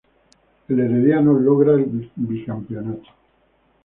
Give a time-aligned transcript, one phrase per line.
[0.67, 3.07] El Herediano logra el bicampeonato.